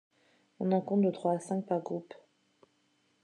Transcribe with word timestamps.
On 0.59 0.71
en 0.71 0.81
compte 0.81 1.01
de 1.03 1.11
trois 1.11 1.33
à 1.33 1.39
cinq 1.39 1.63
par 1.67 1.79
groupe. 1.81 2.15